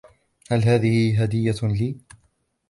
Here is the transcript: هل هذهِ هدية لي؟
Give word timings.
هل 0.51 0.63
هذهِ 0.63 1.23
هدية 1.23 1.55
لي؟ 1.63 1.95